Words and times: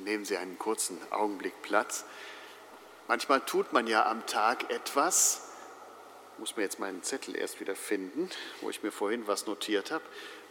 Nehmen 0.00 0.24
Sie 0.24 0.36
einen 0.36 0.58
kurzen 0.58 0.98
Augenblick 1.10 1.60
Platz. 1.62 2.04
Manchmal 3.08 3.40
tut 3.40 3.72
man 3.72 3.86
ja 3.86 4.06
am 4.06 4.26
Tag 4.26 4.70
etwas, 4.70 5.48
ich 6.34 6.38
muss 6.38 6.56
mir 6.56 6.62
jetzt 6.62 6.78
meinen 6.78 7.02
Zettel 7.02 7.36
erst 7.36 7.60
wieder 7.60 7.76
finden, 7.76 8.30
wo 8.62 8.70
ich 8.70 8.82
mir 8.82 8.90
vorhin 8.90 9.26
was 9.26 9.46
notiert 9.46 9.90
habe. 9.90 10.02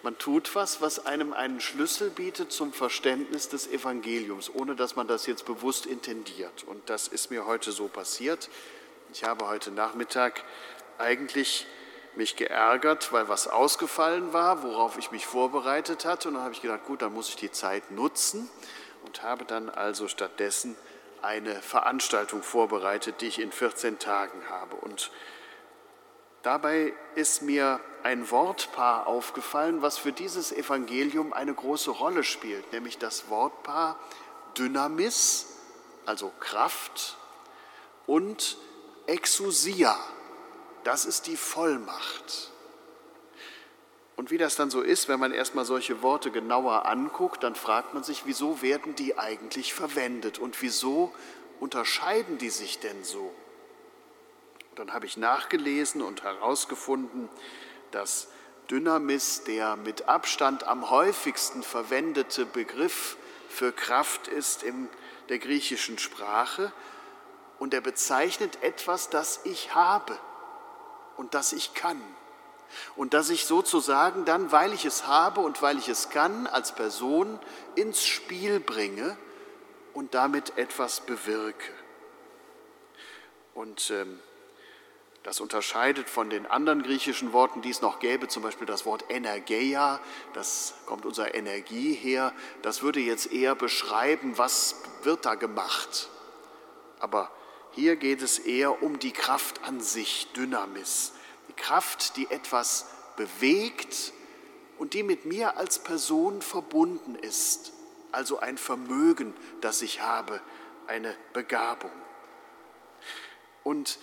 Man 0.04 0.18
tut 0.18 0.54
was, 0.56 0.82
was 0.82 1.06
einem 1.06 1.34
einen 1.34 1.60
Schlüssel 1.60 2.10
bietet 2.10 2.52
zum 2.52 2.72
Verständnis 2.72 3.50
des 3.50 3.68
Evangeliums, 3.68 4.50
ohne 4.54 4.76
dass 4.76 4.96
man 4.96 5.08
das 5.08 5.26
jetzt 5.26 5.46
bewusst 5.46 5.85
intendiert. 5.85 6.63
Und 6.63 6.89
das 6.89 7.08
ist 7.08 7.31
mir 7.31 7.46
heute 7.46 7.71
so 7.71 7.87
passiert. 7.87 8.49
Ich 9.13 9.23
habe 9.23 9.47
heute 9.47 9.71
Nachmittag 9.71 10.44
eigentlich 10.97 11.65
mich 12.15 12.35
geärgert, 12.35 13.12
weil 13.12 13.28
was 13.28 13.47
ausgefallen 13.47 14.33
war, 14.33 14.63
worauf 14.63 14.97
ich 14.97 15.12
mich 15.12 15.26
vorbereitet 15.26 16.05
hatte. 16.05 16.27
Und 16.27 16.35
dann 16.35 16.44
habe 16.44 16.53
ich 16.53 16.62
gedacht, 16.62 16.85
gut, 16.85 17.02
dann 17.02 17.13
muss 17.13 17.30
ich 17.30 17.35
die 17.35 17.52
Zeit 17.52 17.91
nutzen 17.91 18.49
und 19.05 19.23
habe 19.23 19.45
dann 19.45 19.70
also 19.70 20.08
stattdessen 20.08 20.76
eine 21.22 21.62
Veranstaltung 21.62 22.44
vorbereitet, 22.44 23.22
die 23.22 23.27
ich 23.27 23.40
in 23.40 23.52
14 23.52 24.00
Tagen 24.00 24.50
habe. 24.50 24.76
Und 24.76 25.12
dabei 26.41 26.94
ist 27.16 27.41
mir 27.41 27.80
ein 28.04 28.32
Wortpaar 28.32 29.08
aufgefallen, 29.08 29.82
was 29.82 29.98
für 29.98 30.12
dieses 30.12 30.52
Evangelium 30.52 31.34
eine 31.34 31.54
große 31.54 31.91
Rolle 31.91 32.24
spielt, 32.24 32.72
nämlich 32.74 32.98
das 32.98 33.30
Wortpaar 33.30 34.00
Dynamis, 34.58 35.48
also 36.05 36.32
Kraft, 36.40 37.18
und 38.08 38.58
Exousia, 39.08 39.98
das 40.84 41.05
ist 41.05 41.27
die 41.27 41.38
Vollmacht. 41.38 42.51
Und 44.22 44.30
wie 44.30 44.38
das 44.38 44.56
dann 44.56 44.70
so 44.70 44.82
ist, 44.82 45.08
wenn 45.08 45.20
man 45.20 45.34
erstmal 45.34 45.66
solche 45.66 46.04
Worte 46.04 46.30
genauer 46.30 46.86
anguckt, 46.86 47.44
dann 47.44 47.56
fragt 47.56 47.96
man 47.96 48.04
sich, 48.04 48.22
wieso 48.28 48.62
werden 48.62 48.94
die 48.94 49.18
eigentlich 49.18 49.74
verwendet 49.74 50.38
und 50.38 50.62
wieso 50.62 51.12
unterscheiden 51.60 52.38
die 52.38 52.52
sich 52.52 52.78
denn 52.78 53.04
so? 53.04 53.34
Und 54.70 54.78
dann 54.78 54.94
habe 54.94 55.08
ich 55.08 55.18
nachgelesen 55.18 56.04
und 56.04 56.22
herausgefunden, 56.22 57.30
dass 57.90 58.28
Dynamis 58.70 59.44
der 59.46 59.76
mit 59.76 60.08
Abstand 60.08 60.66
am 60.66 60.91
häufigsten 60.91 61.63
verwendete 61.63 62.46
Begriff 62.46 63.18
für 63.50 63.72
Kraft 63.72 64.28
ist 64.28 64.61
in 64.61 64.88
der 65.30 65.39
griechischen 65.39 65.97
Sprache 65.97 66.72
und 67.58 67.73
er 67.73 67.81
bezeichnet 67.81 68.61
etwas, 68.61 69.09
das 69.09 69.39
ich 69.45 69.73
habe 69.73 70.16
und 71.17 71.33
das 71.33 71.53
ich 71.53 71.73
kann 71.73 72.00
und 72.95 73.14
dass 73.14 73.30
ich 73.30 73.45
sozusagen 73.45 74.25
dann, 74.25 74.52
weil 74.52 74.73
ich 74.73 74.86
es 74.86 75.08
habe 75.08 75.41
und 75.41 75.61
weil 75.61 75.77
ich 75.77 75.89
es 75.89 76.09
kann, 76.09 76.47
als 76.47 76.73
Person 76.73 77.39
ins 77.75 78.05
Spiel 78.05 78.59
bringe 78.59 79.17
und 79.94 80.13
damit 80.13 80.58
etwas 80.58 81.02
bewirke. 81.02 81.72
Und 83.53 83.91
ähm, 83.91 84.19
das 85.23 85.39
unterscheidet 85.39 86.09
von 86.09 86.31
den 86.31 86.47
anderen 86.47 86.81
griechischen 86.81 87.31
Worten, 87.31 87.61
die 87.61 87.69
es 87.69 87.81
noch 87.81 88.00
gäbe, 88.00 88.28
zum 88.28 88.41
Beispiel 88.41 88.66
das 88.66 88.85
Wort 88.85 89.06
Energeia, 89.09 90.00
das 90.33 90.73
kommt 90.88 91.06
unserer 91.06 91.35
Energie 91.35 91.94
her, 91.94 92.33
das 92.63 92.81
würde 92.81 93.00
jetzt 93.00 93.31
eher 93.31 93.53
beschreiben, 93.53 94.38
was 94.38 94.81
wird 95.03 95.25
da 95.25 95.35
gemacht. 95.35 96.09
Aber 97.00 97.30
hier 97.72 97.97
geht 97.97 98.23
es 98.23 98.39
eher 98.39 98.81
um 98.81 98.97
die 98.97 99.11
Kraft 99.11 99.63
an 99.63 99.80
sich, 99.80 100.28
Dynamis, 100.35 101.13
die 101.52 101.61
Kraft, 101.61 102.16
die 102.16 102.31
etwas 102.31 102.85
bewegt 103.17 104.13
und 104.77 104.94
die 104.94 105.03
mit 105.03 105.25
mir 105.25 105.57
als 105.57 105.80
Person 105.80 106.41
verbunden 106.41 107.16
ist, 107.16 107.73
also 108.13 108.39
ein 108.39 108.57
Vermögen, 108.57 109.33
das 109.59 109.81
ich 109.81 110.02
habe, 110.02 110.39
eine 110.88 111.13
Begabung. 111.33 111.91
Und 113.63 113.99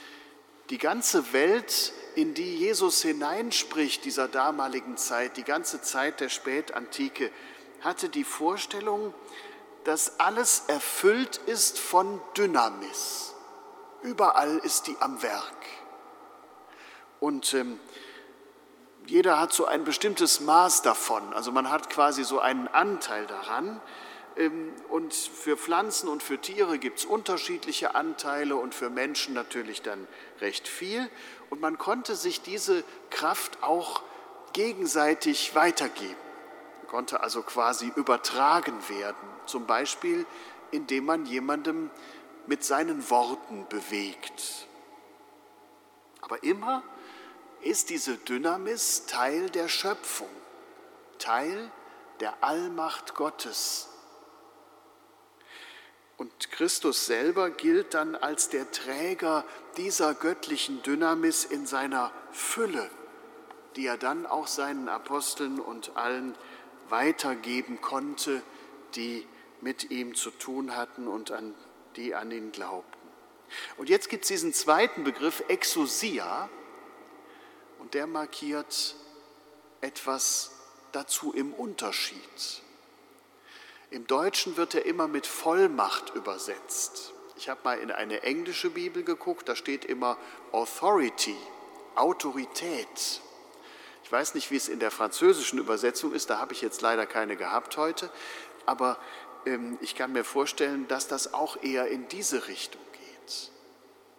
die 0.68 0.76
ganze 0.76 1.32
Welt, 1.32 1.94
in 2.16 2.34
die 2.34 2.56
Jesus 2.56 3.00
hineinspricht, 3.00 4.04
dieser 4.04 4.28
damaligen 4.28 4.98
Zeit, 4.98 5.38
die 5.38 5.44
ganze 5.44 5.80
Zeit 5.80 6.20
der 6.20 6.28
Spätantike, 6.28 7.30
hatte 7.80 8.10
die 8.10 8.24
Vorstellung, 8.24 9.14
dass 9.84 10.20
alles 10.20 10.64
erfüllt 10.66 11.38
ist 11.46 11.78
von 11.78 12.20
Dynamis. 12.36 13.34
Überall 14.02 14.58
ist 14.58 14.86
die 14.86 14.96
am 15.00 15.22
Werk. 15.22 15.66
Und 17.20 17.54
ähm, 17.54 17.78
jeder 19.06 19.40
hat 19.40 19.52
so 19.52 19.64
ein 19.64 19.84
bestimmtes 19.84 20.40
Maß 20.40 20.82
davon. 20.82 21.32
Also 21.32 21.50
man 21.50 21.70
hat 21.70 21.90
quasi 21.90 22.24
so 22.24 22.40
einen 22.40 22.68
Anteil 22.68 23.26
daran. 23.26 23.80
Ähm, 24.36 24.72
und 24.88 25.14
für 25.14 25.56
Pflanzen 25.56 26.08
und 26.08 26.22
für 26.22 26.38
Tiere 26.38 26.78
gibt 26.78 26.98
es 27.00 27.04
unterschiedliche 27.04 27.94
Anteile 27.94 28.56
und 28.56 28.74
für 28.74 28.90
Menschen 28.90 29.34
natürlich 29.34 29.82
dann 29.82 30.06
recht 30.40 30.68
viel. 30.68 31.08
Und 31.50 31.60
man 31.60 31.78
konnte 31.78 32.14
sich 32.14 32.42
diese 32.42 32.84
Kraft 33.10 33.62
auch 33.62 34.02
gegenseitig 34.52 35.54
weitergeben. 35.54 36.16
Man 36.82 36.88
konnte 36.88 37.20
also 37.20 37.42
quasi 37.42 37.90
übertragen 37.96 38.76
werden. 38.88 39.16
Zum 39.46 39.66
Beispiel, 39.66 40.26
indem 40.70 41.06
man 41.06 41.26
jemandem 41.26 41.90
mit 42.46 42.64
seinen 42.64 43.08
Worten 43.10 43.66
bewegt. 43.68 44.66
Aber 46.20 46.42
immer 46.42 46.82
ist 47.68 47.90
diese 47.90 48.16
Dynamis 48.16 49.04
Teil 49.06 49.50
der 49.50 49.68
Schöpfung, 49.68 50.30
Teil 51.18 51.70
der 52.20 52.42
Allmacht 52.42 53.14
Gottes. 53.14 53.88
Und 56.16 56.50
Christus 56.50 57.04
selber 57.04 57.50
gilt 57.50 57.92
dann 57.92 58.16
als 58.16 58.48
der 58.48 58.70
Träger 58.70 59.44
dieser 59.76 60.14
göttlichen 60.14 60.82
Dynamis 60.82 61.44
in 61.44 61.66
seiner 61.66 62.10
Fülle, 62.32 62.90
die 63.76 63.86
er 63.86 63.98
dann 63.98 64.26
auch 64.26 64.46
seinen 64.46 64.88
Aposteln 64.88 65.60
und 65.60 65.94
allen 65.94 66.36
weitergeben 66.88 67.82
konnte, 67.82 68.42
die 68.94 69.26
mit 69.60 69.90
ihm 69.90 70.14
zu 70.14 70.30
tun 70.30 70.74
hatten 70.74 71.06
und 71.06 71.30
an 71.30 71.54
die 71.96 72.14
an 72.14 72.30
ihn 72.30 72.50
glaubten. 72.50 72.98
Und 73.76 73.90
jetzt 73.90 74.08
gibt 74.08 74.24
es 74.24 74.28
diesen 74.28 74.54
zweiten 74.54 75.04
Begriff 75.04 75.44
Exousia, 75.48 76.48
und 77.78 77.94
der 77.94 78.06
markiert 78.06 78.94
etwas 79.80 80.50
dazu 80.92 81.32
im 81.32 81.52
Unterschied. 81.52 82.62
Im 83.90 84.06
Deutschen 84.06 84.56
wird 84.56 84.74
er 84.74 84.84
immer 84.84 85.08
mit 85.08 85.26
Vollmacht 85.26 86.14
übersetzt. 86.14 87.12
Ich 87.36 87.48
habe 87.48 87.60
mal 87.64 87.78
in 87.78 87.90
eine 87.90 88.22
englische 88.22 88.70
Bibel 88.70 89.02
geguckt, 89.02 89.48
da 89.48 89.56
steht 89.56 89.84
immer 89.84 90.18
Authority, 90.52 91.36
Autorität. 91.94 93.20
Ich 94.04 94.12
weiß 94.12 94.34
nicht, 94.34 94.50
wie 94.50 94.56
es 94.56 94.68
in 94.68 94.80
der 94.80 94.90
französischen 94.90 95.58
Übersetzung 95.58 96.12
ist, 96.12 96.30
da 96.30 96.38
habe 96.38 96.52
ich 96.52 96.62
jetzt 96.62 96.80
leider 96.82 97.06
keine 97.06 97.36
gehabt 97.36 97.76
heute, 97.76 98.10
aber 98.66 98.98
ähm, 99.46 99.78
ich 99.80 99.94
kann 99.94 100.12
mir 100.12 100.24
vorstellen, 100.24 100.88
dass 100.88 101.08
das 101.08 101.32
auch 101.32 101.62
eher 101.62 101.88
in 101.88 102.08
diese 102.08 102.48
Richtung 102.48 102.82
geht. 102.92 103.50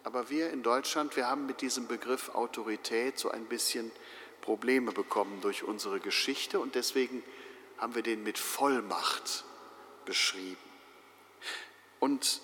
Aber 0.02 0.30
wir 0.30 0.50
in 0.50 0.62
Deutschland, 0.62 1.14
wir 1.16 1.28
haben 1.28 1.46
mit 1.46 1.60
diesem 1.60 1.86
Begriff 1.86 2.30
Autorität 2.34 3.18
so 3.18 3.30
ein 3.30 3.44
bisschen 3.46 3.90
Probleme 4.40 4.92
bekommen 4.92 5.40
durch 5.42 5.62
unsere 5.62 6.00
Geschichte 6.00 6.58
und 6.58 6.74
deswegen 6.74 7.22
haben 7.78 7.94
wir 7.94 8.02
den 8.02 8.22
mit 8.22 8.38
Vollmacht 8.38 9.44
beschrieben. 10.04 10.56
Und 11.98 12.40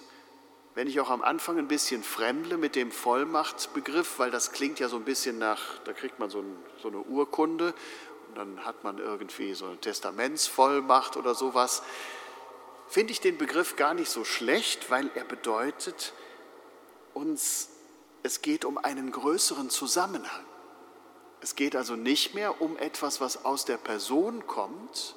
wenn 0.74 0.88
ich 0.88 1.00
auch 1.00 1.08
am 1.08 1.22
Anfang 1.22 1.58
ein 1.58 1.68
bisschen 1.68 2.02
fremdle 2.02 2.58
mit 2.58 2.76
dem 2.76 2.90
Vollmachtbegriff, 2.90 4.18
weil 4.18 4.30
das 4.30 4.52
klingt 4.52 4.78
ja 4.78 4.88
so 4.88 4.96
ein 4.96 5.04
bisschen 5.04 5.38
nach, 5.38 5.78
da 5.84 5.94
kriegt 5.94 6.18
man 6.18 6.28
so, 6.28 6.40
ein, 6.40 6.56
so 6.82 6.88
eine 6.88 6.98
Urkunde 6.98 7.72
und 8.28 8.36
dann 8.36 8.66
hat 8.66 8.84
man 8.84 8.98
irgendwie 8.98 9.54
so 9.54 9.64
eine 9.64 9.78
Testamentsvollmacht 9.78 11.16
oder 11.16 11.34
sowas, 11.34 11.82
finde 12.88 13.12
ich 13.12 13.20
den 13.22 13.38
Begriff 13.38 13.76
gar 13.76 13.94
nicht 13.94 14.10
so 14.10 14.24
schlecht, 14.24 14.90
weil 14.90 15.10
er 15.14 15.24
bedeutet, 15.24 16.12
uns, 17.16 17.70
es 18.22 18.42
geht 18.42 18.64
um 18.64 18.78
einen 18.78 19.10
größeren 19.10 19.70
Zusammenhang. 19.70 20.44
Es 21.40 21.56
geht 21.56 21.74
also 21.74 21.96
nicht 21.96 22.34
mehr 22.34 22.60
um 22.60 22.76
etwas, 22.76 23.20
was 23.20 23.44
aus 23.44 23.64
der 23.64 23.78
Person 23.78 24.46
kommt, 24.46 25.16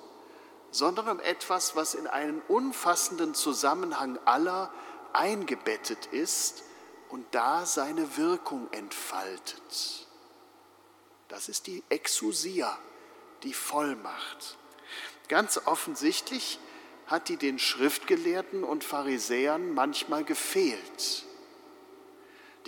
sondern 0.72 1.10
um 1.10 1.20
etwas, 1.20 1.76
was 1.76 1.94
in 1.94 2.08
einen 2.08 2.42
umfassenden 2.48 3.34
Zusammenhang 3.34 4.18
aller 4.26 4.72
eingebettet 5.14 6.08
ist 6.08 6.64
und 7.10 7.26
da 7.32 7.66
seine 7.66 8.18
Wirkung 8.18 8.68
entfaltet. 8.72 10.08
Das 11.28 11.50
ist 11.50 11.68
die 11.68 11.84
Exousia, 11.90 12.78
die 13.44 13.54
Vollmacht. 13.54 14.58
Ganz 15.28 15.60
offensichtlich 15.66 16.60
hat 17.08 17.30
die 17.30 17.38
den 17.38 17.60
Schriftgelehrten 17.60 18.64
und 18.64 18.84
Pharisäern 18.84 19.74
manchmal 19.74 20.24
gefehlt. 20.24 21.26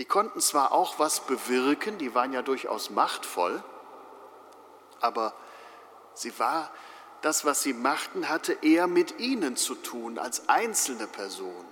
Die 0.01 0.05
konnten 0.05 0.41
zwar 0.41 0.71
auch 0.71 0.97
was 0.97 1.27
bewirken, 1.27 1.99
die 1.99 2.15
waren 2.15 2.33
ja 2.33 2.41
durchaus 2.41 2.89
machtvoll, 2.89 3.63
aber 4.99 5.35
sie 6.15 6.39
war 6.39 6.71
das, 7.21 7.45
was 7.45 7.61
sie 7.61 7.73
machten, 7.73 8.27
hatte 8.27 8.57
eher 8.63 8.87
mit 8.87 9.19
ihnen 9.19 9.55
zu 9.55 9.75
tun 9.75 10.17
als 10.17 10.49
einzelne 10.49 11.05
Person. 11.05 11.65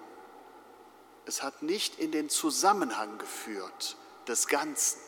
Es 1.25 1.41
hat 1.41 1.63
nicht 1.63 1.97
in 1.97 2.11
den 2.11 2.29
Zusammenhang 2.29 3.17
geführt 3.17 3.97
des 4.27 4.47
Ganzen. 4.47 4.99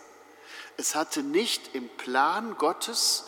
Es 0.77 0.95
hatte 0.95 1.21
nicht 1.21 1.75
im 1.75 1.89
Plan 1.97 2.57
Gottes, 2.57 3.25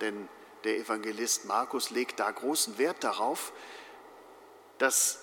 denn 0.00 0.28
der 0.64 0.78
Evangelist 0.78 1.44
Markus 1.44 1.90
legt 1.90 2.18
da 2.18 2.28
großen 2.28 2.76
Wert 2.76 3.04
darauf, 3.04 3.52
dass 4.78 5.20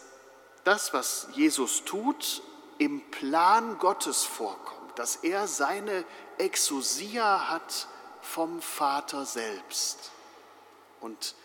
das, 0.63 0.93
was 0.93 1.27
Jesus 1.33 1.83
tut, 1.83 2.43
im 2.79 3.01
Plan 3.11 3.77
Gottes 3.77 4.23
vorkommt, 4.23 4.97
dass 4.97 5.17
er 5.17 5.47
seine 5.47 6.03
Exousia 6.39 7.49
hat 7.49 7.87
vom 8.21 8.61
Vater 8.61 9.25
selbst 9.25 10.11
und 11.01 11.35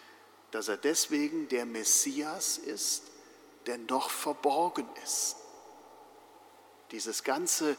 dass 0.52 0.68
er 0.68 0.76
deswegen 0.76 1.48
der 1.48 1.66
Messias 1.66 2.56
ist, 2.58 3.02
der 3.66 3.78
noch 3.78 4.10
verborgen 4.10 4.88
ist. 5.02 5.36
Dieses 6.92 7.24
ganze 7.24 7.76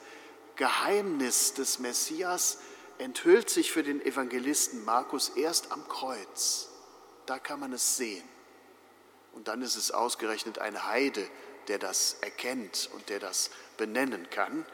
Geheimnis 0.58 1.54
des 1.54 1.80
Messias 1.80 2.58
enthüllt 2.98 3.50
sich 3.50 3.72
für 3.72 3.84
den 3.84 4.02
Evangelisten 4.02 4.84
Markus 4.84 5.30
erst 5.30 5.72
am 5.72 5.88
Kreuz. 5.88 6.70
Da 7.26 7.40
kann 7.40 7.60
man 7.60 7.72
es 7.72 7.98
sehen. 7.98 8.28
Und 9.34 9.48
dann 9.48 9.62
ist 9.62 9.76
es 9.76 9.92
ausgerechnet 9.92 10.60
ein 10.60 10.86
Heide, 10.86 11.26
der 11.68 11.80
das 11.80 12.18
erkennt 12.22 12.90
und 12.94 13.10
der 13.10 13.20
das 13.20 13.50
benennen 13.78 14.30
kann, 14.30 14.66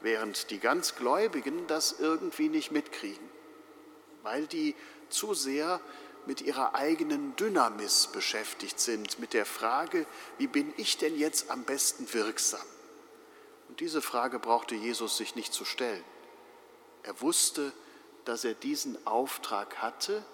während 0.00 0.50
die 0.50 0.58
ganz 0.58 0.96
Gläubigen 0.96 1.66
das 1.66 1.96
irgendwie 1.98 2.48
nicht 2.48 2.70
mitkriegen, 2.70 3.28
weil 4.22 4.46
die 4.46 4.74
zu 5.08 5.34
sehr 5.34 5.80
mit 6.26 6.40
ihrer 6.40 6.74
eigenen 6.74 7.36
Dynamis 7.36 8.08
beschäftigt 8.08 8.80
sind, 8.80 9.18
mit 9.18 9.32
der 9.32 9.46
Frage, 9.46 10.06
wie 10.38 10.46
bin 10.46 10.72
ich 10.76 10.96
denn 10.98 11.18
jetzt 11.18 11.50
am 11.50 11.64
besten 11.64 12.12
wirksam? 12.12 12.64
Und 13.68 13.80
diese 13.80 14.00
Frage 14.00 14.38
brauchte 14.38 14.74
Jesus 14.74 15.16
sich 15.16 15.34
nicht 15.34 15.52
zu 15.52 15.64
stellen. 15.64 16.04
Er 17.02 17.20
wusste, 17.20 17.72
dass 18.24 18.44
er 18.44 18.54
diesen 18.54 19.06
Auftrag 19.06 19.78
hatte, 19.78 20.24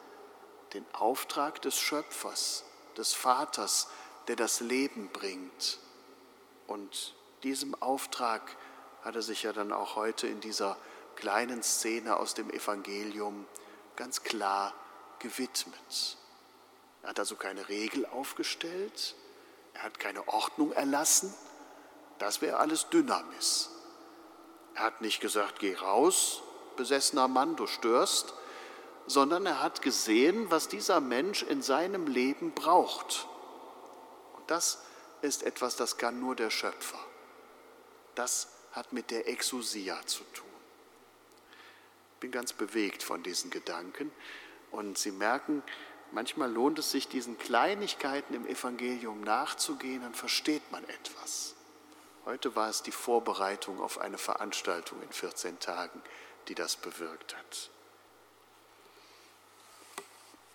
den 0.75 0.85
Auftrag 0.93 1.61
des 1.63 1.77
Schöpfers, 1.79 2.65
des 2.97 3.13
Vaters, 3.13 3.89
der 4.29 4.37
das 4.37 4.61
Leben 4.61 5.09
bringt. 5.13 5.79
Und 6.71 7.15
diesem 7.43 7.75
Auftrag 7.83 8.57
hat 9.03 9.17
er 9.17 9.23
sich 9.23 9.43
ja 9.43 9.53
dann 9.53 9.73
auch 9.73 9.97
heute 9.97 10.29
in 10.29 10.41
dieser 10.41 10.77
kleinen 11.17 11.65
Szene 11.65 12.17
aus 12.17 12.35
dem 12.35 12.49
Evangelium 12.49 13.45
ganz 13.97 14.23
klar 14.23 14.73
gewidmet. 15.19 16.17
Er 17.03 17.09
hat 17.09 17.19
also 17.19 17.35
keine 17.35 17.69
Regel 17.69 18.07
aufgestellt, 18.07 19.17
er 19.75 19.83
hat 19.83 19.99
keine 19.99 20.29
Ordnung 20.29 20.71
erlassen, 20.71 21.35
das 22.19 22.41
wäre 22.41 22.59
alles 22.59 22.89
Dynamis. 22.89 23.71
Er 24.75 24.85
hat 24.85 25.01
nicht 25.01 25.21
gesagt, 25.21 25.59
geh 25.59 25.75
raus, 25.75 26.41
besessener 26.77 27.27
Mann, 27.27 27.57
du 27.57 27.67
störst, 27.67 28.33
sondern 29.09 29.45
er 29.45 29.61
hat 29.61 29.83
gesehen, 29.83 30.53
was 30.53 30.69
dieser 30.69 31.01
Mensch 31.01 31.43
in 31.43 31.63
seinem 31.63 32.07
Leben 32.07 32.53
braucht. 32.53 33.27
Und 34.37 34.49
das 34.49 34.85
ist 35.23 35.43
etwas, 35.43 35.77
das 35.77 35.97
kann 35.97 36.21
nur 36.21 36.37
der 36.37 36.51
Schöpfer. 36.51 36.99
Das 38.15 38.49
hat 38.73 38.93
mit 38.93 39.11
der 39.11 39.29
Exousia 39.29 40.07
zu 40.07 40.25
tun. 40.35 40.47
Ich 42.15 42.21
bin 42.21 42.31
ganz 42.31 42.53
bewegt 42.53 43.03
von 43.03 43.23
diesen 43.23 43.51
Gedanken 43.51 44.13
und 44.71 44.99
Sie 44.99 45.11
merken, 45.11 45.63
manchmal 46.13 46.51
lohnt 46.51 46.79
es 46.79 46.91
sich, 46.91 47.09
diesen 47.09 47.39
Kleinigkeiten 47.39 48.35
im 48.35 48.47
Evangelium 48.47 49.23
nachzugehen, 49.23 50.03
dann 50.03 50.15
versteht 50.15 50.71
man 50.71 50.85
etwas. 50.85 51.55
Heute 52.27 52.55
war 52.55 52.69
es 52.69 52.83
die 52.83 52.93
Vorbereitung 52.93 53.81
auf 53.81 53.99
eine 53.99 54.19
Veranstaltung 54.19 55.03
in 55.03 55.11
14 55.11 55.59
Tagen, 55.59 56.03
die 56.49 56.55
das 56.55 56.77
bewirkt 56.77 57.37
hat. 57.37 57.71